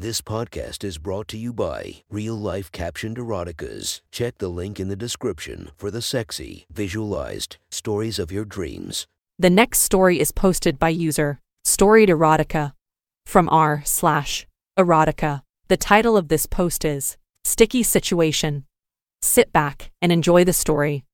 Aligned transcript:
This 0.00 0.22
podcast 0.22 0.82
is 0.82 0.96
brought 0.96 1.28
to 1.28 1.36
you 1.36 1.52
by 1.52 1.96
Real 2.08 2.34
Life 2.34 2.72
Captioned 2.72 3.18
Eroticas. 3.18 4.00
Check 4.10 4.38
the 4.38 4.48
link 4.48 4.80
in 4.80 4.88
the 4.88 4.96
description 4.96 5.72
for 5.76 5.90
the 5.90 6.00
sexy, 6.00 6.64
visualized 6.72 7.58
stories 7.70 8.18
of 8.18 8.32
your 8.32 8.46
dreams. 8.46 9.06
The 9.38 9.50
next 9.50 9.80
story 9.80 10.18
is 10.18 10.32
posted 10.32 10.78
by 10.78 10.88
user 10.88 11.38
Storied 11.66 12.08
Erotica 12.08 12.72
from 13.26 13.50
r 13.50 13.82
slash 13.84 14.46
erotica. 14.78 15.42
The 15.68 15.76
title 15.76 16.16
of 16.16 16.28
this 16.28 16.46
post 16.46 16.86
is 16.86 17.18
Sticky 17.44 17.82
Situation. 17.82 18.64
Sit 19.20 19.52
back 19.52 19.90
and 20.00 20.10
enjoy 20.10 20.44
the 20.44 20.54
story. 20.54 21.04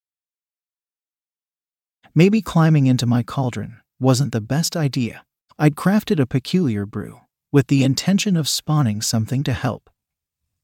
Maybe 2.14 2.40
climbing 2.40 2.86
into 2.86 3.04
my 3.04 3.24
cauldron 3.24 3.80
wasn't 3.98 4.30
the 4.30 4.40
best 4.40 4.76
idea. 4.76 5.24
I'd 5.58 5.74
crafted 5.74 6.20
a 6.20 6.26
peculiar 6.26 6.86
brew 6.86 7.18
with 7.52 7.68
the 7.68 7.84
intention 7.84 8.36
of 8.36 8.48
spawning 8.48 9.00
something 9.00 9.42
to 9.44 9.52
help. 9.52 9.90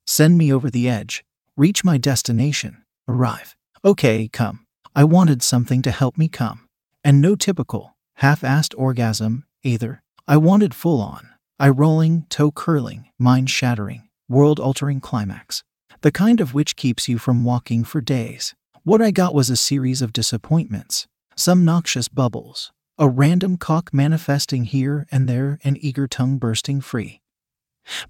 Send 0.06 0.36
me 0.36 0.52
over 0.52 0.70
the 0.70 0.88
edge, 0.88 1.24
reach 1.56 1.84
my 1.84 1.98
destination, 1.98 2.84
arrive. 3.08 3.54
Okay, 3.84 4.28
come. 4.28 4.66
I 4.94 5.04
wanted 5.04 5.42
something 5.42 5.82
to 5.82 5.90
help 5.90 6.18
me 6.18 6.28
come. 6.28 6.68
And 7.02 7.20
no 7.20 7.34
typical, 7.34 7.96
half 8.16 8.42
assed 8.42 8.74
orgasm, 8.76 9.44
either. 9.62 10.02
I 10.28 10.36
wanted 10.36 10.74
full 10.74 11.00
on, 11.00 11.28
eye 11.58 11.68
rolling, 11.68 12.26
toe 12.28 12.50
curling, 12.50 13.06
mind 13.18 13.50
shattering, 13.50 14.08
world 14.28 14.60
altering 14.60 15.00
climax. 15.00 15.64
The 16.02 16.12
kind 16.12 16.40
of 16.40 16.54
which 16.54 16.76
keeps 16.76 17.08
you 17.08 17.18
from 17.18 17.44
walking 17.44 17.84
for 17.84 18.00
days. 18.00 18.54
What 18.84 19.00
I 19.00 19.12
got 19.12 19.34
was 19.34 19.50
a 19.50 19.56
series 19.56 20.02
of 20.02 20.12
disappointments, 20.12 21.06
some 21.36 21.64
noxious 21.64 22.08
bubbles, 22.08 22.72
a 23.02 23.08
random 23.08 23.56
cock 23.56 23.92
manifesting 23.92 24.62
here 24.62 25.08
and 25.10 25.28
there, 25.28 25.58
an 25.64 25.76
eager 25.80 26.06
tongue 26.06 26.38
bursting 26.38 26.80
free. 26.80 27.20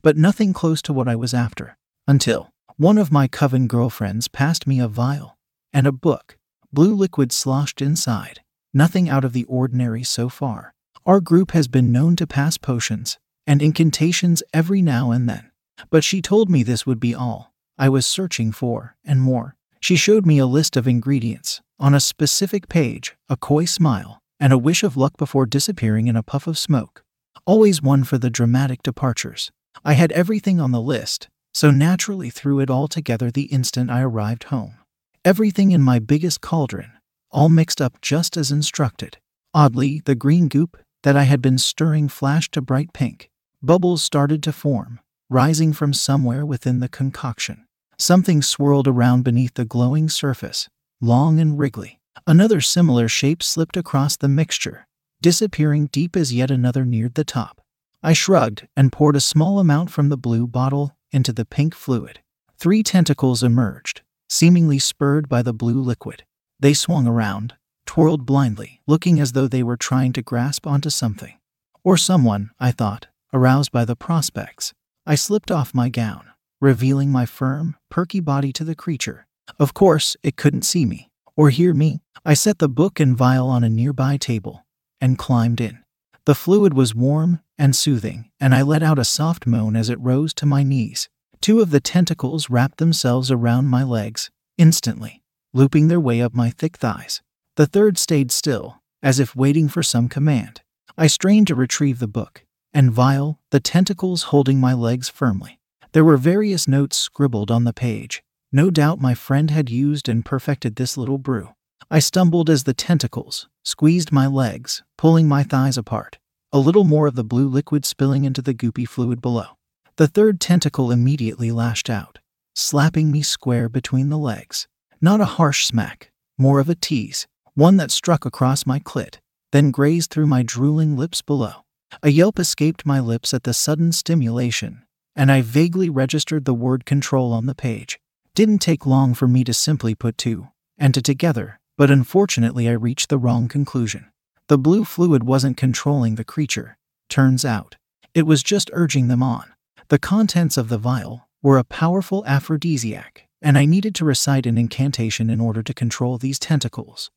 But 0.02 0.18
nothing 0.18 0.52
close 0.52 0.82
to 0.82 0.92
what 0.92 1.08
I 1.08 1.16
was 1.16 1.32
after, 1.32 1.78
until 2.06 2.50
one 2.76 2.98
of 2.98 3.10
my 3.10 3.26
coven 3.26 3.68
girlfriends 3.68 4.28
passed 4.28 4.66
me 4.66 4.80
a 4.80 4.88
vial 4.88 5.38
and 5.72 5.86
a 5.86 5.92
book, 5.92 6.36
blue 6.74 6.94
liquid 6.94 7.32
sloshed 7.32 7.80
inside. 7.80 8.40
Nothing 8.74 9.08
out 9.08 9.24
of 9.24 9.32
the 9.32 9.44
ordinary 9.44 10.02
so 10.02 10.28
far. 10.28 10.74
Our 11.06 11.22
group 11.22 11.52
has 11.52 11.68
been 11.68 11.90
known 11.90 12.14
to 12.16 12.26
pass 12.26 12.58
potions 12.58 13.18
and 13.46 13.62
incantations 13.62 14.42
every 14.52 14.82
now 14.82 15.10
and 15.10 15.26
then, 15.26 15.52
but 15.88 16.04
she 16.04 16.20
told 16.20 16.50
me 16.50 16.62
this 16.62 16.84
would 16.84 17.00
be 17.00 17.14
all 17.14 17.54
I 17.78 17.88
was 17.88 18.04
searching 18.04 18.52
for 18.52 18.94
and 19.06 19.22
more. 19.22 19.56
She 19.80 19.96
showed 19.96 20.26
me 20.26 20.36
a 20.36 20.44
list 20.44 20.76
of 20.76 20.86
ingredients 20.86 21.62
on 21.78 21.94
a 21.94 21.98
specific 21.98 22.68
page, 22.68 23.16
a 23.30 23.38
coy 23.38 23.64
smile, 23.64 24.21
and 24.42 24.52
a 24.52 24.58
wish 24.58 24.82
of 24.82 24.96
luck 24.96 25.16
before 25.16 25.46
disappearing 25.46 26.08
in 26.08 26.16
a 26.16 26.22
puff 26.22 26.48
of 26.48 26.58
smoke. 26.58 27.04
Always 27.46 27.80
one 27.80 28.02
for 28.02 28.18
the 28.18 28.28
dramatic 28.28 28.82
departures. 28.82 29.52
I 29.84 29.92
had 29.92 30.10
everything 30.10 30.60
on 30.60 30.72
the 30.72 30.80
list, 30.80 31.28
so 31.54 31.70
naturally 31.70 32.28
threw 32.28 32.58
it 32.58 32.68
all 32.68 32.88
together 32.88 33.30
the 33.30 33.44
instant 33.44 33.88
I 33.88 34.02
arrived 34.02 34.44
home. 34.44 34.78
Everything 35.24 35.70
in 35.70 35.80
my 35.80 36.00
biggest 36.00 36.40
cauldron, 36.40 36.90
all 37.30 37.48
mixed 37.48 37.80
up 37.80 38.00
just 38.00 38.36
as 38.36 38.50
instructed. 38.50 39.18
Oddly, 39.54 40.02
the 40.06 40.16
green 40.16 40.48
goop 40.48 40.76
that 41.04 41.16
I 41.16 41.22
had 41.22 41.40
been 41.40 41.56
stirring 41.56 42.08
flashed 42.08 42.50
to 42.54 42.60
bright 42.60 42.92
pink. 42.92 43.30
Bubbles 43.62 44.02
started 44.02 44.42
to 44.42 44.52
form, 44.52 44.98
rising 45.30 45.72
from 45.72 45.92
somewhere 45.92 46.44
within 46.44 46.80
the 46.80 46.88
concoction. 46.88 47.64
Something 47.96 48.42
swirled 48.42 48.88
around 48.88 49.22
beneath 49.22 49.54
the 49.54 49.64
glowing 49.64 50.08
surface, 50.08 50.68
long 51.00 51.38
and 51.38 51.56
wriggly. 51.56 52.00
Another 52.26 52.60
similar 52.60 53.08
shape 53.08 53.42
slipped 53.42 53.76
across 53.76 54.16
the 54.16 54.28
mixture, 54.28 54.86
disappearing 55.20 55.86
deep 55.86 56.16
as 56.16 56.32
yet 56.32 56.50
another 56.50 56.84
neared 56.84 57.14
the 57.14 57.24
top. 57.24 57.60
I 58.02 58.12
shrugged 58.12 58.68
and 58.76 58.92
poured 58.92 59.16
a 59.16 59.20
small 59.20 59.58
amount 59.58 59.90
from 59.90 60.08
the 60.08 60.16
blue 60.16 60.46
bottle 60.46 60.96
into 61.10 61.32
the 61.32 61.44
pink 61.44 61.74
fluid. 61.74 62.20
Three 62.58 62.82
tentacles 62.82 63.42
emerged, 63.42 64.02
seemingly 64.28 64.78
spurred 64.78 65.28
by 65.28 65.42
the 65.42 65.52
blue 65.52 65.80
liquid. 65.80 66.24
They 66.60 66.74
swung 66.74 67.06
around, 67.06 67.54
twirled 67.86 68.26
blindly, 68.26 68.80
looking 68.86 69.18
as 69.18 69.32
though 69.32 69.48
they 69.48 69.62
were 69.62 69.76
trying 69.76 70.12
to 70.14 70.22
grasp 70.22 70.66
onto 70.66 70.90
something. 70.90 71.38
Or 71.82 71.96
someone, 71.96 72.50
I 72.60 72.72
thought, 72.72 73.06
aroused 73.32 73.72
by 73.72 73.84
the 73.84 73.96
prospects. 73.96 74.72
I 75.06 75.16
slipped 75.16 75.50
off 75.50 75.74
my 75.74 75.88
gown, 75.88 76.26
revealing 76.60 77.10
my 77.10 77.26
firm, 77.26 77.76
perky 77.90 78.20
body 78.20 78.52
to 78.52 78.64
the 78.64 78.76
creature. 78.76 79.26
Of 79.58 79.74
course, 79.74 80.16
it 80.22 80.36
couldn't 80.36 80.62
see 80.62 80.86
me 80.86 81.08
or 81.36 81.50
hear 81.50 81.74
me. 81.74 82.00
I 82.24 82.34
set 82.34 82.58
the 82.58 82.68
book 82.68 83.00
and 83.00 83.16
vial 83.16 83.48
on 83.48 83.64
a 83.64 83.68
nearby 83.68 84.16
table 84.16 84.64
and 85.00 85.18
climbed 85.18 85.60
in. 85.60 85.82
The 86.24 86.34
fluid 86.34 86.74
was 86.74 86.94
warm 86.94 87.40
and 87.58 87.74
soothing, 87.74 88.30
and 88.38 88.54
I 88.54 88.62
let 88.62 88.82
out 88.82 88.98
a 88.98 89.04
soft 89.04 89.46
moan 89.46 89.74
as 89.74 89.90
it 89.90 90.00
rose 90.00 90.32
to 90.34 90.46
my 90.46 90.62
knees. 90.62 91.08
Two 91.40 91.60
of 91.60 91.70
the 91.70 91.80
tentacles 91.80 92.48
wrapped 92.48 92.78
themselves 92.78 93.30
around 93.30 93.66
my 93.66 93.82
legs, 93.82 94.30
instantly, 94.56 95.22
looping 95.52 95.88
their 95.88 95.98
way 95.98 96.22
up 96.22 96.34
my 96.34 96.50
thick 96.50 96.76
thighs. 96.76 97.20
The 97.56 97.66
third 97.66 97.98
stayed 97.98 98.30
still, 98.30 98.80
as 99.02 99.18
if 99.18 99.34
waiting 99.34 99.68
for 99.68 99.82
some 99.82 100.08
command. 100.08 100.62
I 100.96 101.08
strained 101.08 101.48
to 101.48 101.54
retrieve 101.54 101.98
the 101.98 102.06
book 102.06 102.44
and 102.72 102.92
vial, 102.92 103.40
the 103.50 103.60
tentacles 103.60 104.24
holding 104.24 104.60
my 104.60 104.72
legs 104.72 105.08
firmly. 105.08 105.58
There 105.92 106.04
were 106.04 106.16
various 106.16 106.68
notes 106.68 106.96
scribbled 106.96 107.50
on 107.50 107.64
the 107.64 107.72
page, 107.72 108.22
no 108.52 108.70
doubt 108.70 109.00
my 109.00 109.14
friend 109.14 109.50
had 109.50 109.70
used 109.70 110.08
and 110.08 110.24
perfected 110.24 110.76
this 110.76 110.96
little 110.96 111.18
brew. 111.18 111.48
I 111.90 111.98
stumbled 111.98 112.50
as 112.50 112.64
the 112.64 112.74
tentacles 112.74 113.48
squeezed 113.64 114.12
my 114.12 114.26
legs, 114.26 114.82
pulling 114.98 115.26
my 115.26 115.42
thighs 115.42 115.78
apart, 115.78 116.18
a 116.52 116.58
little 116.58 116.84
more 116.84 117.06
of 117.06 117.14
the 117.14 117.24
blue 117.24 117.48
liquid 117.48 117.84
spilling 117.84 118.24
into 118.24 118.42
the 118.42 118.54
goopy 118.54 118.86
fluid 118.86 119.20
below. 119.22 119.56
The 119.96 120.06
third 120.06 120.40
tentacle 120.40 120.90
immediately 120.90 121.50
lashed 121.50 121.88
out, 121.88 122.18
slapping 122.54 123.10
me 123.10 123.22
square 123.22 123.68
between 123.68 124.10
the 124.10 124.18
legs. 124.18 124.68
Not 125.00 125.20
a 125.20 125.26
harsh 125.26 125.66
smack, 125.66 126.10
more 126.38 126.60
of 126.60 126.68
a 126.68 126.74
tease, 126.74 127.26
one 127.54 127.76
that 127.78 127.90
struck 127.90 128.24
across 128.24 128.66
my 128.66 128.78
clit, 128.78 129.16
then 129.52 129.70
grazed 129.70 130.10
through 130.10 130.26
my 130.26 130.42
drooling 130.42 130.96
lips 130.96 131.22
below. 131.22 131.64
A 132.02 132.10
yelp 132.10 132.38
escaped 132.38 132.86
my 132.86 133.00
lips 133.00 133.34
at 133.34 133.44
the 133.44 133.52
sudden 133.52 133.92
stimulation, 133.92 134.82
and 135.14 135.30
I 135.30 135.42
vaguely 135.42 135.90
registered 135.90 136.44
the 136.44 136.54
word 136.54 136.86
control 136.86 137.32
on 137.32 137.46
the 137.46 137.54
page. 137.54 137.98
Didn't 138.34 138.60
take 138.60 138.86
long 138.86 139.12
for 139.12 139.28
me 139.28 139.44
to 139.44 139.52
simply 139.52 139.94
put 139.94 140.16
two 140.16 140.48
and 140.78 140.94
two 140.94 141.02
together, 141.02 141.60
but 141.76 141.90
unfortunately 141.90 142.66
I 142.66 142.72
reached 142.72 143.10
the 143.10 143.18
wrong 143.18 143.46
conclusion. 143.46 144.06
The 144.48 144.56
blue 144.56 144.84
fluid 144.84 145.22
wasn't 145.22 145.58
controlling 145.58 146.14
the 146.14 146.24
creature, 146.24 146.78
turns 147.10 147.44
out. 147.44 147.76
It 148.14 148.26
was 148.26 148.42
just 148.42 148.70
urging 148.72 149.08
them 149.08 149.22
on. 149.22 149.52
The 149.88 149.98
contents 149.98 150.56
of 150.56 150.70
the 150.70 150.78
vial 150.78 151.28
were 151.42 151.58
a 151.58 151.64
powerful 151.64 152.24
aphrodisiac, 152.26 153.28
and 153.42 153.58
I 153.58 153.66
needed 153.66 153.94
to 153.96 154.06
recite 154.06 154.46
an 154.46 154.56
incantation 154.56 155.28
in 155.28 155.38
order 155.38 155.62
to 155.62 155.74
control 155.74 156.16
these 156.16 156.38
tentacles. 156.38 157.10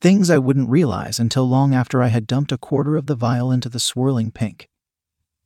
Things 0.00 0.30
I 0.30 0.38
wouldn't 0.38 0.70
realize 0.70 1.18
until 1.18 1.46
long 1.46 1.74
after 1.74 2.02
I 2.02 2.08
had 2.08 2.26
dumped 2.26 2.52
a 2.52 2.58
quarter 2.58 2.96
of 2.96 3.04
the 3.04 3.14
vial 3.14 3.52
into 3.52 3.68
the 3.68 3.78
swirling 3.78 4.30
pink, 4.30 4.70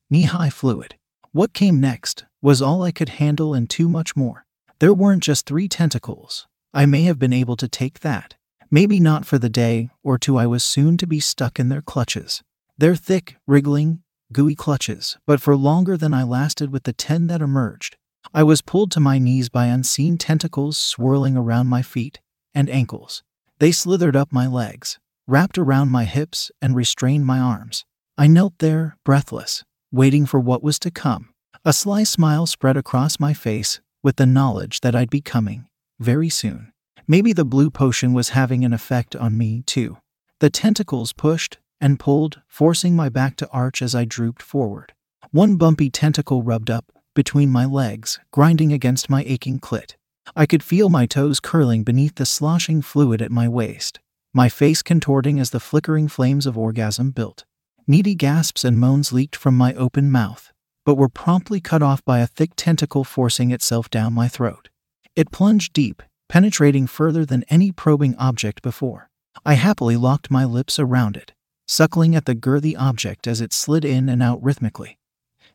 knee 0.09 0.23
high 0.23 0.51
fluid. 0.51 0.95
What 1.33 1.53
came 1.53 1.81
next 1.81 2.25
was 2.41 2.63
all 2.63 2.85
I 2.85 2.93
could 2.93 3.09
handle 3.09 3.53
and 3.53 3.69
too 3.69 3.89
much 3.89 4.15
more. 4.15 4.46
There 4.78 4.92
weren't 4.92 5.22
just 5.22 5.47
three 5.47 5.69
tentacles. 5.69 6.47
I 6.75 6.84
may 6.84 7.04
have 7.04 7.19
been 7.19 7.32
able 7.32 7.56
to 7.56 7.66
take 7.66 8.00
that. 8.00 8.34
Maybe 8.70 9.00
not 9.00 9.25
for 9.25 9.38
the 9.38 9.48
day 9.48 9.88
or 10.03 10.19
two 10.19 10.37
I 10.37 10.47
was 10.47 10.62
soon 10.62 10.98
to 10.98 11.06
be 11.06 11.19
stuck 11.19 11.59
in 11.59 11.70
their 11.70 11.81
clutches. 11.81 12.42
Their 12.76 12.94
thick, 12.94 13.37
wriggling, 13.47 14.03
gooey 14.34 14.54
clutches, 14.54 15.16
but 15.26 15.41
for 15.41 15.56
longer 15.56 15.97
than 15.97 16.12
I 16.12 16.25
lasted 16.25 16.70
with 16.70 16.82
the 16.82 16.92
ten 16.92 17.26
that 17.28 17.41
emerged. 17.41 17.97
I 18.34 18.42
was 18.42 18.60
pulled 18.60 18.91
to 18.91 19.00
my 19.00 19.19
knees 19.19 19.48
by 19.48 19.66
unseen 19.66 20.19
tentacles 20.19 20.76
swirling 20.76 21.38
around 21.38 21.69
my 21.69 21.81
feet 21.81 22.20
and 22.54 22.69
ankles. 22.69 23.22
They 23.58 23.72
slithered 23.72 24.16
up 24.16 24.31
my 24.31 24.47
legs, 24.47 24.98
wrapped 25.26 25.56
around 25.56 25.91
my 25.91 26.04
hips, 26.04 26.50
and 26.60 26.76
restrained 26.76 27.25
my 27.25 27.38
arms. 27.38 27.87
I 28.19 28.26
knelt 28.26 28.58
there, 28.58 28.98
breathless, 29.04 29.64
waiting 29.91 30.26
for 30.26 30.38
what 30.38 30.62
was 30.62 30.78
to 30.81 30.91
come. 30.91 31.31
A 31.64 31.72
sly 31.72 32.03
smile 32.04 32.44
spread 32.44 32.76
across 32.76 33.19
my 33.19 33.32
face 33.32 33.81
with 34.06 34.14
the 34.14 34.25
knowledge 34.25 34.82
that 34.82 34.94
I'd 34.94 35.11
be 35.11 35.20
coming, 35.20 35.67
very 35.99 36.29
soon. 36.29 36.73
Maybe 37.08 37.32
the 37.32 37.44
blue 37.44 37.73
potion 37.73 38.12
was 38.12 38.29
having 38.29 38.64
an 38.64 38.73
effect 38.73 39.17
on 39.17 39.37
me, 39.37 39.62
too. 39.62 39.99
The 40.38 40.49
tentacles 40.49 41.12
pushed 41.12 41.58
and 41.81 41.99
pulled, 41.99 42.41
forcing 42.47 42.94
my 42.94 43.08
back 43.08 43.35
to 43.38 43.49
arch 43.49 43.82
as 43.82 43.97
I 43.97 44.05
drooped 44.05 44.43
forward. 44.43 44.93
One 45.32 45.56
bumpy 45.56 45.91
tentacle 45.91 46.44
rubbed 46.44 46.70
up 46.70 46.93
between 47.17 47.50
my 47.50 47.64
legs, 47.64 48.20
grinding 48.31 48.73
against 48.73 49.11
my 49.11 49.25
aching 49.25 49.58
clit. 49.58 49.97
I 50.37 50.47
could 50.47 50.62
feel 50.62 50.88
my 50.88 51.06
toes 51.06 51.41
curling 51.41 51.82
beneath 51.82 52.14
the 52.14 52.26
sloshing 52.26 52.82
fluid 52.82 53.20
at 53.20 53.32
my 53.32 53.49
waist, 53.49 53.99
my 54.32 54.49
face 54.49 54.82
contorting 54.82 55.41
as 55.41 55.50
the 55.50 55.58
flickering 55.58 56.06
flames 56.06 56.47
of 56.47 56.56
orgasm 56.56 57.11
built. 57.11 57.44
Needy 57.88 58.14
gasps 58.14 58.62
and 58.62 58.79
moans 58.79 59.12
leaked 59.12 59.35
from 59.35 59.56
my 59.56 59.75
open 59.75 60.12
mouth 60.12 60.53
but 60.87 60.94
were 60.94 61.09
promptly 61.09 61.61
cut 61.61 61.83
off 61.83 62.03
by 62.05 62.21
a 62.21 62.29
thick 62.29 62.53
tentacle 62.56 63.03
forcing 63.05 63.50
itself 63.50 63.91
down 63.91 64.15
my 64.15 64.29
throat. 64.29 64.71
It 65.17 65.33
plunged 65.33 65.73
deep, 65.73 66.03
penetrating 66.29 66.87
further 66.87 67.27
than 67.27 67.44
any 67.50 67.73
probing 67.73 68.15
object 68.17 68.62
before. 68.62 69.11
I 69.44 69.55
happily 69.55 69.97
locked 69.97 70.31
my 70.31 70.44
lips 70.44 70.79
around 70.79 71.17
it, 71.17 71.33
suckling 71.67 72.15
at 72.15 72.25
the 72.25 72.37
girthy 72.37 72.79
object 72.79 73.27
as 73.27 73.41
it 73.41 73.53
slid 73.53 73.85
in 73.85 74.09
and 74.09 74.23
out 74.23 74.43
rhythmically. 74.43 74.97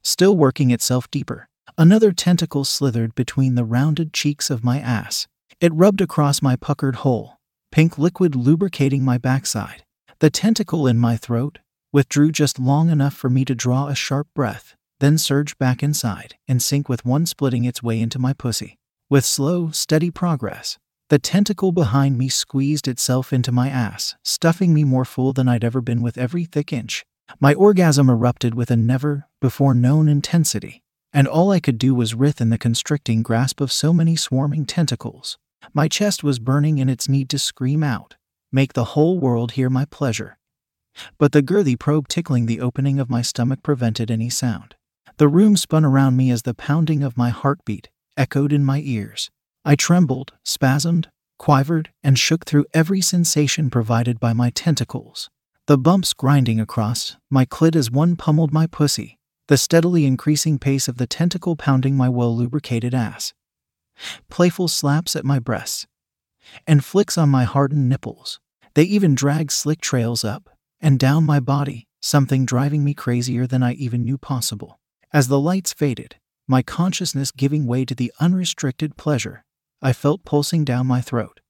still 0.03 0.35
working 0.35 0.71
itself 0.71 1.09
deeper. 1.11 1.47
Another 1.77 2.11
tentacle 2.11 2.65
slithered 2.65 3.13
between 3.13 3.53
the 3.55 3.63
rounded 3.63 4.13
cheeks 4.13 4.49
of 4.49 4.63
my 4.63 4.79
ass. 4.79 5.27
It 5.59 5.73
rubbed 5.73 6.01
across 6.01 6.41
my 6.41 6.55
puckered 6.55 6.95
hole, 6.97 7.37
pink 7.71 7.97
liquid 7.97 8.35
lubricating 8.35 9.05
my 9.05 9.19
backside. 9.19 9.83
The 10.19 10.31
tentacle 10.31 10.87
in 10.87 10.97
my 10.97 11.17
throat 11.17 11.59
withdrew 11.93 12.31
just 12.31 12.59
long 12.59 12.89
enough 12.89 13.13
for 13.13 13.29
me 13.29 13.45
to 13.45 13.53
draw 13.53 13.87
a 13.87 13.95
sharp 13.95 14.27
breath, 14.33 14.75
then 15.01 15.17
surge 15.17 15.57
back 15.57 15.81
inside 15.81 16.35
and 16.47 16.61
sink 16.61 16.87
with 16.87 17.03
one 17.03 17.25
splitting 17.25 17.65
its 17.65 17.81
way 17.81 17.99
into 17.99 18.19
my 18.19 18.33
pussy. 18.33 18.77
With 19.09 19.25
slow, 19.25 19.71
steady 19.71 20.11
progress, 20.11 20.77
the 21.09 21.17
tentacle 21.17 21.71
behind 21.71 22.19
me 22.19 22.29
squeezed 22.29 22.87
itself 22.87 23.33
into 23.33 23.51
my 23.51 23.67
ass, 23.67 24.15
stuffing 24.23 24.73
me 24.73 24.83
more 24.83 25.03
full 25.03 25.33
than 25.33 25.49
I'd 25.49 25.63
ever 25.63 25.81
been 25.81 26.03
with 26.03 26.19
every 26.19 26.45
thick 26.45 26.71
inch. 26.71 27.03
My 27.39 27.55
orgasm 27.55 28.11
erupted 28.11 28.53
with 28.53 28.69
a 28.69 28.77
never 28.77 29.27
before 29.41 29.73
known 29.73 30.07
intensity, 30.07 30.83
and 31.11 31.27
all 31.27 31.49
I 31.49 31.59
could 31.59 31.79
do 31.79 31.95
was 31.95 32.13
writhe 32.13 32.39
in 32.39 32.51
the 32.51 32.57
constricting 32.59 33.23
grasp 33.23 33.59
of 33.59 33.71
so 33.71 33.91
many 33.91 34.15
swarming 34.15 34.65
tentacles. 34.65 35.37
My 35.73 35.87
chest 35.87 36.23
was 36.23 36.39
burning 36.39 36.77
in 36.77 36.89
its 36.89 37.09
need 37.09 37.27
to 37.31 37.39
scream 37.39 37.83
out, 37.83 38.17
make 38.51 38.73
the 38.73 38.93
whole 38.93 39.19
world 39.19 39.53
hear 39.53 39.69
my 39.69 39.85
pleasure. 39.85 40.37
But 41.17 41.31
the 41.31 41.41
girthy 41.41 41.77
probe 41.77 42.07
tickling 42.07 42.45
the 42.45 42.61
opening 42.61 42.99
of 42.99 43.09
my 43.09 43.23
stomach 43.23 43.63
prevented 43.63 44.11
any 44.11 44.29
sound. 44.29 44.75
The 45.21 45.27
room 45.27 45.55
spun 45.55 45.85
around 45.85 46.17
me 46.17 46.31
as 46.31 46.41
the 46.41 46.55
pounding 46.55 47.03
of 47.03 47.15
my 47.15 47.29
heartbeat 47.29 47.91
echoed 48.17 48.51
in 48.51 48.65
my 48.65 48.81
ears. 48.83 49.29
I 49.63 49.75
trembled, 49.75 50.33
spasmed, 50.43 51.09
quivered, 51.37 51.91
and 52.01 52.17
shook 52.17 52.43
through 52.43 52.65
every 52.73 53.01
sensation 53.01 53.69
provided 53.69 54.19
by 54.19 54.33
my 54.33 54.49
tentacles. 54.49 55.29
The 55.67 55.77
bumps 55.77 56.13
grinding 56.13 56.59
across 56.59 57.17
my 57.29 57.45
clit 57.45 57.75
as 57.75 57.91
one 57.91 58.15
pummeled 58.15 58.51
my 58.51 58.65
pussy, 58.65 59.19
the 59.47 59.57
steadily 59.57 60.07
increasing 60.07 60.57
pace 60.57 60.87
of 60.87 60.97
the 60.97 61.05
tentacle 61.05 61.55
pounding 61.55 61.95
my 61.95 62.09
well 62.09 62.35
lubricated 62.35 62.95
ass, 62.95 63.35
playful 64.31 64.69
slaps 64.69 65.15
at 65.15 65.23
my 65.23 65.37
breasts, 65.37 65.85
and 66.65 66.83
flicks 66.83 67.15
on 67.15 67.29
my 67.29 67.43
hardened 67.43 67.87
nipples. 67.87 68.39
They 68.73 68.85
even 68.85 69.13
dragged 69.13 69.51
slick 69.51 69.81
trails 69.81 70.23
up 70.23 70.49
and 70.79 70.97
down 70.97 71.27
my 71.27 71.39
body, 71.39 71.85
something 72.01 72.43
driving 72.43 72.83
me 72.83 72.95
crazier 72.95 73.45
than 73.45 73.61
I 73.61 73.73
even 73.73 74.03
knew 74.03 74.17
possible. 74.17 74.79
As 75.13 75.27
the 75.27 75.39
lights 75.39 75.73
faded, 75.73 76.15
my 76.47 76.61
consciousness 76.61 77.31
giving 77.31 77.65
way 77.65 77.83
to 77.83 77.93
the 77.93 78.13
unrestricted 78.21 78.95
pleasure 78.95 79.43
I 79.81 79.91
felt 79.91 80.23
pulsing 80.23 80.63
down 80.63 80.87
my 80.87 81.01
throat, 81.01 81.41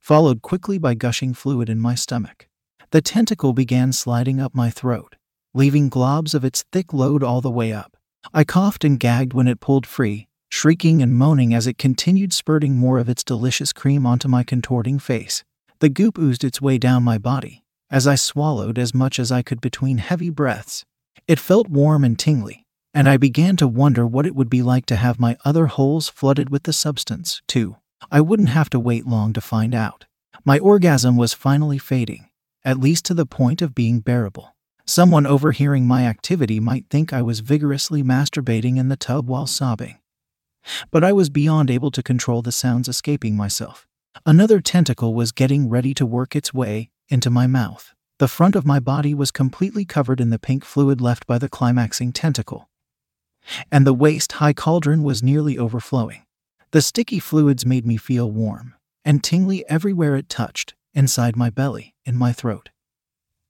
followed 0.00 0.42
quickly 0.42 0.78
by 0.78 0.94
gushing 0.94 1.32
fluid 1.32 1.68
in 1.68 1.78
my 1.78 1.94
stomach. 1.94 2.48
The 2.90 3.00
tentacle 3.00 3.52
began 3.52 3.92
sliding 3.92 4.40
up 4.40 4.52
my 4.52 4.68
throat, 4.68 5.14
leaving 5.54 5.90
globs 5.90 6.34
of 6.34 6.44
its 6.44 6.64
thick 6.72 6.92
load 6.92 7.22
all 7.22 7.40
the 7.40 7.50
way 7.50 7.72
up. 7.72 7.96
I 8.34 8.42
coughed 8.42 8.84
and 8.84 8.98
gagged 8.98 9.32
when 9.32 9.46
it 9.46 9.60
pulled 9.60 9.86
free, 9.86 10.26
shrieking 10.48 11.02
and 11.02 11.14
moaning 11.14 11.54
as 11.54 11.68
it 11.68 11.78
continued 11.78 12.32
spurting 12.32 12.74
more 12.74 12.98
of 12.98 13.08
its 13.08 13.22
delicious 13.22 13.72
cream 13.72 14.04
onto 14.06 14.26
my 14.26 14.42
contorting 14.42 14.98
face. 14.98 15.44
The 15.78 15.88
goop 15.88 16.18
oozed 16.18 16.42
its 16.42 16.60
way 16.60 16.78
down 16.78 17.04
my 17.04 17.18
body 17.18 17.62
as 17.90 18.06
I 18.06 18.16
swallowed 18.16 18.78
as 18.78 18.94
much 18.94 19.18
as 19.18 19.30
I 19.30 19.42
could 19.42 19.60
between 19.60 19.98
heavy 19.98 20.30
breaths. 20.30 20.84
It 21.28 21.38
felt 21.38 21.68
warm 21.68 22.04
and 22.04 22.18
tingly, 22.18 22.61
and 22.94 23.08
I 23.08 23.16
began 23.16 23.56
to 23.56 23.66
wonder 23.66 24.06
what 24.06 24.26
it 24.26 24.34
would 24.34 24.50
be 24.50 24.62
like 24.62 24.86
to 24.86 24.96
have 24.96 25.18
my 25.18 25.36
other 25.44 25.66
holes 25.66 26.08
flooded 26.08 26.50
with 26.50 26.64
the 26.64 26.72
substance, 26.72 27.40
too. 27.46 27.76
I 28.10 28.20
wouldn't 28.20 28.50
have 28.50 28.68
to 28.70 28.80
wait 28.80 29.06
long 29.06 29.32
to 29.32 29.40
find 29.40 29.74
out. 29.74 30.04
My 30.44 30.58
orgasm 30.58 31.16
was 31.16 31.32
finally 31.32 31.78
fading, 31.78 32.28
at 32.64 32.80
least 32.80 33.04
to 33.06 33.14
the 33.14 33.26
point 33.26 33.62
of 33.62 33.74
being 33.74 34.00
bearable. 34.00 34.54
Someone 34.84 35.26
overhearing 35.26 35.86
my 35.86 36.04
activity 36.04 36.60
might 36.60 36.86
think 36.90 37.12
I 37.12 37.22
was 37.22 37.40
vigorously 37.40 38.02
masturbating 38.02 38.76
in 38.76 38.88
the 38.88 38.96
tub 38.96 39.28
while 39.28 39.46
sobbing. 39.46 39.98
But 40.90 41.04
I 41.04 41.12
was 41.12 41.30
beyond 41.30 41.70
able 41.70 41.90
to 41.92 42.02
control 42.02 42.42
the 42.42 42.52
sounds 42.52 42.88
escaping 42.88 43.36
myself. 43.36 43.86
Another 44.26 44.60
tentacle 44.60 45.14
was 45.14 45.32
getting 45.32 45.68
ready 45.68 45.94
to 45.94 46.04
work 46.04 46.36
its 46.36 46.52
way 46.52 46.90
into 47.08 47.30
my 47.30 47.46
mouth. 47.46 47.94
The 48.18 48.28
front 48.28 48.54
of 48.54 48.66
my 48.66 48.80
body 48.80 49.14
was 49.14 49.30
completely 49.30 49.84
covered 49.84 50.20
in 50.20 50.30
the 50.30 50.38
pink 50.38 50.64
fluid 50.64 51.00
left 51.00 51.26
by 51.26 51.38
the 51.38 51.48
climaxing 51.48 52.12
tentacle 52.12 52.68
and 53.70 53.86
the 53.86 53.94
waist 53.94 54.32
high 54.32 54.52
cauldron 54.52 55.02
was 55.02 55.22
nearly 55.22 55.58
overflowing. 55.58 56.24
The 56.70 56.82
sticky 56.82 57.18
fluids 57.18 57.66
made 57.66 57.86
me 57.86 57.96
feel 57.96 58.30
warm 58.30 58.74
and 59.04 59.22
tingly 59.22 59.68
everywhere 59.68 60.16
it 60.16 60.28
touched 60.28 60.74
inside 60.94 61.36
my 61.36 61.50
belly, 61.50 61.94
in 62.04 62.16
my 62.16 62.32
throat, 62.32 62.70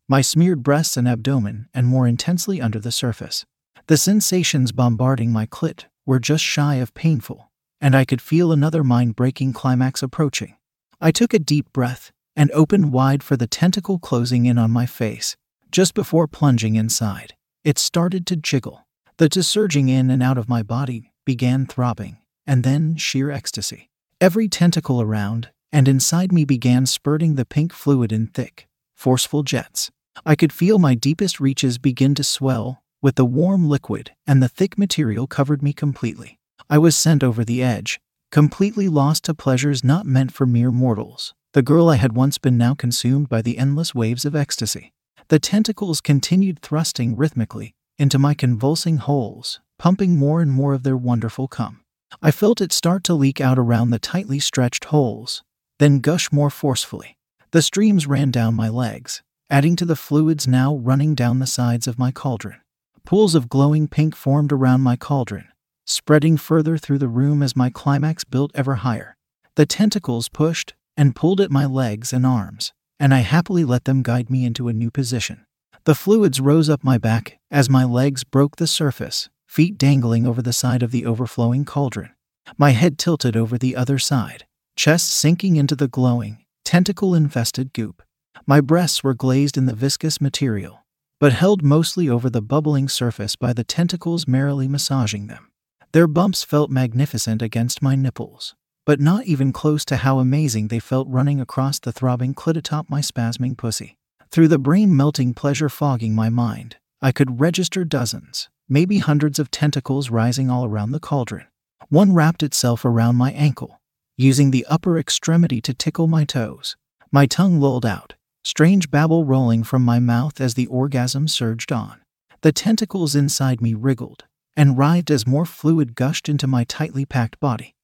my 0.08 0.20
smeared 0.20 0.62
breasts 0.62 0.96
and 0.96 1.08
abdomen, 1.08 1.68
and 1.74 1.86
more 1.86 2.06
intensely 2.06 2.60
under 2.60 2.78
the 2.78 2.92
surface. 2.92 3.44
The 3.86 3.96
sensations 3.96 4.72
bombarding 4.72 5.32
my 5.32 5.46
clit 5.46 5.84
were 6.06 6.18
just 6.18 6.44
shy 6.44 6.76
of 6.76 6.94
painful, 6.94 7.50
and 7.80 7.96
I 7.96 8.04
could 8.04 8.20
feel 8.20 8.52
another 8.52 8.84
mind 8.84 9.16
breaking 9.16 9.52
climax 9.52 10.02
approaching. 10.02 10.56
I 11.00 11.10
took 11.10 11.34
a 11.34 11.38
deep 11.38 11.72
breath 11.72 12.12
and 12.36 12.50
opened 12.52 12.92
wide 12.92 13.22
for 13.22 13.36
the 13.36 13.46
tentacle 13.46 13.98
closing 13.98 14.46
in 14.46 14.56
on 14.56 14.70
my 14.70 14.86
face. 14.86 15.36
Just 15.70 15.94
before 15.94 16.28
plunging 16.28 16.76
inside, 16.76 17.34
it 17.64 17.78
started 17.78 18.26
to 18.26 18.36
jiggle, 18.36 18.81
the 19.18 19.42
surging 19.42 19.88
in 19.88 20.10
and 20.10 20.22
out 20.22 20.38
of 20.38 20.48
my 20.48 20.62
body 20.62 21.12
began 21.24 21.66
throbbing, 21.66 22.18
and 22.46 22.64
then 22.64 22.96
sheer 22.96 23.30
ecstasy. 23.30 23.90
Every 24.20 24.48
tentacle 24.48 25.00
around 25.00 25.50
and 25.72 25.88
inside 25.88 26.32
me 26.32 26.44
began 26.44 26.86
spurting 26.86 27.34
the 27.34 27.44
pink 27.44 27.72
fluid 27.72 28.12
in 28.12 28.26
thick, 28.26 28.68
forceful 28.94 29.42
jets. 29.42 29.90
I 30.26 30.36
could 30.36 30.52
feel 30.52 30.78
my 30.78 30.94
deepest 30.94 31.40
reaches 31.40 31.78
begin 31.78 32.14
to 32.16 32.24
swell 32.24 32.82
with 33.00 33.16
the 33.16 33.24
warm 33.24 33.68
liquid, 33.68 34.12
and 34.26 34.42
the 34.42 34.48
thick 34.48 34.78
material 34.78 35.26
covered 35.26 35.62
me 35.62 35.72
completely. 35.72 36.38
I 36.70 36.78
was 36.78 36.94
sent 36.94 37.24
over 37.24 37.44
the 37.44 37.62
edge, 37.62 38.00
completely 38.30 38.88
lost 38.88 39.24
to 39.24 39.34
pleasures 39.34 39.82
not 39.82 40.06
meant 40.06 40.32
for 40.32 40.46
mere 40.46 40.70
mortals. 40.70 41.34
The 41.52 41.62
girl 41.62 41.88
I 41.88 41.96
had 41.96 42.14
once 42.14 42.38
been 42.38 42.56
now 42.56 42.74
consumed 42.74 43.28
by 43.28 43.42
the 43.42 43.58
endless 43.58 43.94
waves 43.94 44.24
of 44.24 44.36
ecstasy. 44.36 44.92
The 45.28 45.38
tentacles 45.38 46.00
continued 46.00 46.60
thrusting 46.60 47.16
rhythmically, 47.16 47.74
into 47.98 48.18
my 48.18 48.34
convulsing 48.34 48.98
holes, 48.98 49.60
pumping 49.78 50.16
more 50.16 50.40
and 50.40 50.52
more 50.52 50.72
of 50.72 50.82
their 50.82 50.96
wonderful 50.96 51.48
cum. 51.48 51.82
I 52.20 52.30
felt 52.30 52.60
it 52.60 52.72
start 52.72 53.04
to 53.04 53.14
leak 53.14 53.40
out 53.40 53.58
around 53.58 53.90
the 53.90 53.98
tightly 53.98 54.38
stretched 54.38 54.86
holes, 54.86 55.42
then 55.78 56.00
gush 56.00 56.30
more 56.30 56.50
forcefully. 56.50 57.16
The 57.52 57.62
streams 57.62 58.06
ran 58.06 58.30
down 58.30 58.54
my 58.54 58.68
legs, 58.68 59.22
adding 59.50 59.76
to 59.76 59.84
the 59.84 59.96
fluids 59.96 60.46
now 60.46 60.74
running 60.76 61.14
down 61.14 61.38
the 61.38 61.46
sides 61.46 61.86
of 61.86 61.98
my 61.98 62.10
cauldron. 62.10 62.60
Pools 63.04 63.34
of 63.34 63.48
glowing 63.48 63.88
pink 63.88 64.14
formed 64.14 64.52
around 64.52 64.80
my 64.80 64.96
cauldron, 64.96 65.48
spreading 65.84 66.36
further 66.36 66.78
through 66.78 66.98
the 66.98 67.08
room 67.08 67.42
as 67.42 67.56
my 67.56 67.68
climax 67.68 68.24
built 68.24 68.52
ever 68.54 68.76
higher. 68.76 69.16
The 69.56 69.66
tentacles 69.66 70.28
pushed 70.28 70.74
and 70.96 71.16
pulled 71.16 71.40
at 71.40 71.50
my 71.50 71.66
legs 71.66 72.12
and 72.12 72.24
arms, 72.24 72.72
and 72.98 73.12
I 73.12 73.18
happily 73.18 73.64
let 73.64 73.84
them 73.84 74.02
guide 74.02 74.30
me 74.30 74.44
into 74.44 74.68
a 74.68 74.72
new 74.72 74.90
position. 74.90 75.44
The 75.84 75.96
fluids 75.96 76.38
rose 76.38 76.68
up 76.70 76.84
my 76.84 76.96
back 76.96 77.40
as 77.50 77.68
my 77.68 77.82
legs 77.82 78.22
broke 78.22 78.54
the 78.54 78.68
surface, 78.68 79.28
feet 79.48 79.76
dangling 79.76 80.24
over 80.28 80.40
the 80.40 80.52
side 80.52 80.80
of 80.80 80.92
the 80.92 81.04
overflowing 81.04 81.64
cauldron. 81.64 82.10
My 82.56 82.70
head 82.70 82.98
tilted 82.98 83.36
over 83.36 83.58
the 83.58 83.74
other 83.74 83.98
side, 83.98 84.46
chest 84.76 85.10
sinking 85.10 85.56
into 85.56 85.74
the 85.74 85.88
glowing, 85.88 86.44
tentacle 86.64 87.16
infested 87.16 87.72
goop. 87.72 88.00
My 88.46 88.60
breasts 88.60 89.02
were 89.02 89.12
glazed 89.12 89.56
in 89.56 89.66
the 89.66 89.74
viscous 89.74 90.20
material, 90.20 90.84
but 91.18 91.32
held 91.32 91.64
mostly 91.64 92.08
over 92.08 92.30
the 92.30 92.42
bubbling 92.42 92.88
surface 92.88 93.34
by 93.34 93.52
the 93.52 93.64
tentacles 93.64 94.28
merrily 94.28 94.68
massaging 94.68 95.26
them. 95.26 95.50
Their 95.90 96.06
bumps 96.06 96.44
felt 96.44 96.70
magnificent 96.70 97.42
against 97.42 97.82
my 97.82 97.96
nipples, 97.96 98.54
but 98.86 99.00
not 99.00 99.26
even 99.26 99.52
close 99.52 99.84
to 99.86 99.96
how 99.96 100.20
amazing 100.20 100.68
they 100.68 100.78
felt 100.78 101.08
running 101.08 101.40
across 101.40 101.80
the 101.80 101.92
throbbing 101.92 102.34
clit 102.34 102.56
atop 102.56 102.88
my 102.88 103.00
spasming 103.00 103.56
pussy. 103.56 103.98
Through 104.32 104.48
the 104.48 104.58
brain 104.58 104.96
melting 104.96 105.34
pleasure 105.34 105.68
fogging 105.68 106.14
my 106.14 106.30
mind, 106.30 106.76
I 107.02 107.12
could 107.12 107.38
register 107.38 107.84
dozens, 107.84 108.48
maybe 108.66 108.96
hundreds 108.96 109.38
of 109.38 109.50
tentacles 109.50 110.08
rising 110.08 110.48
all 110.48 110.64
around 110.64 110.92
the 110.92 111.00
cauldron. 111.00 111.48
One 111.90 112.14
wrapped 112.14 112.42
itself 112.42 112.82
around 112.86 113.16
my 113.16 113.32
ankle, 113.32 113.82
using 114.16 114.50
the 114.50 114.64
upper 114.70 114.98
extremity 114.98 115.60
to 115.60 115.74
tickle 115.74 116.06
my 116.06 116.24
toes. 116.24 116.78
My 117.10 117.26
tongue 117.26 117.60
lolled 117.60 117.84
out, 117.84 118.14
strange 118.42 118.90
babble 118.90 119.26
rolling 119.26 119.64
from 119.64 119.84
my 119.84 119.98
mouth 119.98 120.40
as 120.40 120.54
the 120.54 120.66
orgasm 120.68 121.28
surged 121.28 121.70
on. 121.70 122.00
The 122.40 122.52
tentacles 122.52 123.14
inside 123.14 123.60
me 123.60 123.74
wriggled 123.74 124.24
and 124.56 124.78
writhed 124.78 125.10
as 125.10 125.26
more 125.26 125.44
fluid 125.44 125.94
gushed 125.94 126.30
into 126.30 126.46
my 126.46 126.64
tightly 126.64 127.04
packed 127.04 127.38
body. 127.38 127.74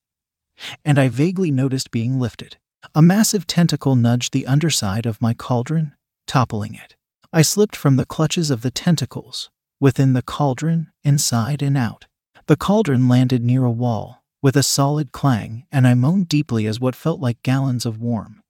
And 0.83 0.97
I 0.97 1.09
vaguely 1.09 1.51
noticed 1.51 1.91
being 1.91 2.19
lifted. 2.19 2.57
A 2.95 3.03
massive 3.03 3.45
tentacle 3.45 3.95
nudged 3.95 4.33
the 4.33 4.47
underside 4.47 5.05
of 5.05 5.21
my 5.21 5.35
cauldron 5.35 5.93
toppling 6.29 6.75
it. 6.75 6.95
I 7.33 7.41
slipped 7.41 7.75
from 7.75 7.97
the 7.97 8.05
clutches 8.05 8.49
of 8.49 8.61
the 8.61 8.71
tentacles, 8.71 9.49
within 9.81 10.13
the 10.13 10.21
cauldron, 10.21 10.91
inside 11.03 11.61
and 11.61 11.77
out. 11.77 12.05
The 12.47 12.55
cauldron 12.55 13.09
landed 13.09 13.43
near 13.43 13.65
a 13.65 13.71
wall, 13.71 14.23
with 14.41 14.55
a 14.55 14.63
solid 14.63 15.11
clang, 15.11 15.65
and 15.71 15.85
I 15.85 15.93
moaned 15.93 16.29
deeply 16.29 16.65
as 16.65 16.79
what 16.79 16.95
felt 16.95 17.19
like 17.19 17.43
gallons 17.43 17.85
of 17.85 17.99
warm. 17.99 18.41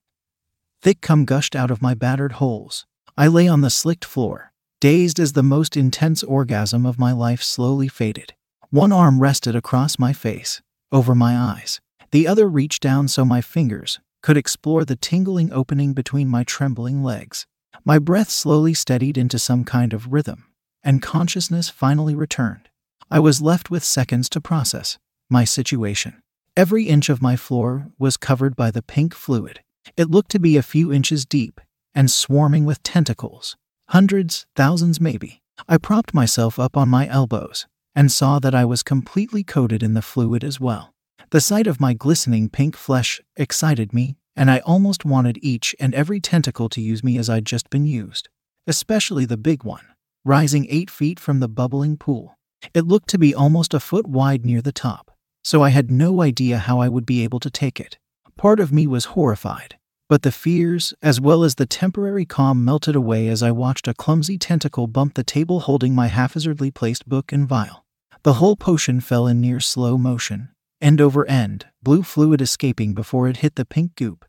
Thick 0.81 1.01
cum 1.01 1.25
gushed 1.25 1.55
out 1.55 1.71
of 1.71 1.81
my 1.81 1.95
battered 1.95 2.33
holes. 2.33 2.85
I 3.17 3.27
lay 3.27 3.47
on 3.47 3.61
the 3.61 3.71
slicked 3.71 4.05
floor, 4.05 4.49
Dazed 4.81 5.19
as 5.19 5.33
the 5.33 5.43
most 5.43 5.75
intense 5.75 6.23
orgasm 6.23 6.85
of 6.85 6.97
my 6.97 7.11
life 7.11 7.43
slowly 7.43 7.89
faded. 7.89 8.33
One 8.69 8.93
arm 8.93 9.19
rested 9.19 9.53
across 9.53 9.99
my 9.99 10.13
face, 10.13 10.61
over 10.89 11.13
my 11.13 11.35
eyes. 11.35 11.81
The 12.11 12.25
other 12.29 12.47
reached 12.47 12.81
down 12.81 13.09
so 13.09 13.25
my 13.25 13.41
fingers 13.41 13.99
could 14.21 14.37
explore 14.37 14.85
the 14.85 14.95
tingling 14.95 15.51
opening 15.51 15.91
between 15.91 16.29
my 16.29 16.45
trembling 16.45 17.03
legs. 17.03 17.45
My 17.85 17.99
breath 17.99 18.29
slowly 18.29 18.73
steadied 18.73 19.17
into 19.17 19.39
some 19.39 19.63
kind 19.63 19.93
of 19.93 20.11
rhythm, 20.11 20.45
and 20.83 21.01
consciousness 21.01 21.69
finally 21.69 22.15
returned. 22.15 22.69
I 23.09 23.19
was 23.19 23.41
left 23.41 23.71
with 23.71 23.83
seconds 23.83 24.29
to 24.29 24.41
process 24.41 24.97
my 25.29 25.43
situation. 25.43 26.21
Every 26.57 26.85
inch 26.85 27.09
of 27.09 27.21
my 27.21 27.35
floor 27.35 27.87
was 27.97 28.17
covered 28.17 28.55
by 28.55 28.71
the 28.71 28.81
pink 28.81 29.13
fluid. 29.13 29.61
It 29.95 30.11
looked 30.11 30.31
to 30.31 30.39
be 30.39 30.57
a 30.57 30.63
few 30.63 30.91
inches 30.91 31.25
deep 31.25 31.61
and 31.95 32.11
swarming 32.11 32.65
with 32.65 32.83
tentacles. 32.83 33.55
Hundreds, 33.89 34.45
thousands 34.55 34.99
maybe. 35.01 35.41
I 35.67 35.77
propped 35.77 36.13
myself 36.13 36.59
up 36.59 36.77
on 36.77 36.89
my 36.89 37.07
elbows 37.07 37.65
and 37.95 38.11
saw 38.11 38.39
that 38.39 38.55
I 38.55 38.65
was 38.65 38.83
completely 38.83 39.43
coated 39.43 39.81
in 39.81 39.93
the 39.93 40.01
fluid 40.01 40.43
as 40.43 40.59
well. 40.59 40.93
The 41.31 41.41
sight 41.41 41.67
of 41.67 41.79
my 41.79 41.93
glistening 41.93 42.49
pink 42.49 42.75
flesh 42.75 43.21
excited 43.35 43.93
me, 43.93 44.17
and 44.39 44.49
I 44.49 44.59
almost 44.59 45.03
wanted 45.03 45.37
each 45.41 45.75
and 45.81 45.93
every 45.93 46.21
tentacle 46.21 46.69
to 46.69 46.79
use 46.79 47.03
me 47.03 47.17
as 47.17 47.29
I'd 47.29 47.45
just 47.45 47.69
been 47.69 47.85
used, 47.85 48.29
especially 48.67 49.25
the 49.25 49.35
big 49.35 49.65
one, 49.65 49.85
rising 50.23 50.65
eight 50.69 50.89
feet 50.89 51.19
from 51.19 51.41
the 51.41 51.49
bubbling 51.49 51.97
pool. 51.97 52.37
It 52.73 52.87
looked 52.87 53.09
to 53.09 53.17
be 53.17 53.35
almost 53.35 53.73
a 53.73 53.81
foot 53.81 54.07
wide 54.07 54.45
near 54.45 54.61
the 54.61 54.71
top, 54.71 55.11
so 55.43 55.61
I 55.61 55.71
had 55.71 55.91
no 55.91 56.21
idea 56.21 56.57
how 56.57 56.79
I 56.79 56.87
would 56.87 57.05
be 57.05 57.21
able 57.21 57.41
to 57.41 57.49
take 57.49 57.81
it. 57.81 57.97
Part 58.37 58.61
of 58.61 58.71
me 58.71 58.87
was 58.87 59.11
horrified, 59.11 59.77
but 60.07 60.21
the 60.21 60.31
fears, 60.31 60.93
as 61.01 61.19
well 61.19 61.43
as 61.43 61.55
the 61.55 61.65
temporary 61.65 62.25
calm, 62.25 62.63
melted 62.63 62.95
away 62.95 63.27
as 63.27 63.43
I 63.43 63.51
watched 63.51 63.89
a 63.89 63.93
clumsy 63.93 64.37
tentacle 64.37 64.87
bump 64.87 65.15
the 65.15 65.23
table 65.25 65.59
holding 65.59 65.93
my 65.93 66.07
haphazardly 66.07 66.71
placed 66.71 67.09
book 67.09 67.33
and 67.33 67.45
vial. 67.45 67.83
The 68.23 68.35
whole 68.35 68.55
potion 68.55 69.01
fell 69.01 69.27
in 69.27 69.41
near 69.41 69.59
slow 69.59 69.97
motion, 69.97 70.47
end 70.79 71.01
over 71.01 71.27
end, 71.27 71.65
blue 71.83 72.03
fluid 72.03 72.41
escaping 72.41 72.93
before 72.93 73.27
it 73.27 73.37
hit 73.37 73.55
the 73.55 73.65
pink 73.65 73.97
goop. 73.97 74.23